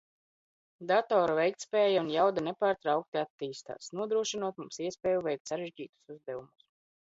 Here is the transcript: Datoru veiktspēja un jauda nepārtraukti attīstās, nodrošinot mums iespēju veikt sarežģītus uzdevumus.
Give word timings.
Datoru 0.91 1.35
veiktspēja 1.39 1.99
un 2.05 2.09
jauda 2.13 2.43
nepārtraukti 2.47 3.21
attīstās, 3.25 3.91
nodrošinot 4.01 4.59
mums 4.63 4.81
iespēju 4.87 5.23
veikt 5.29 5.53
sarežģītus 5.53 6.17
uzdevumus. 6.17 6.67